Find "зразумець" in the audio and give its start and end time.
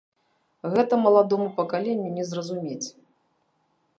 2.31-2.87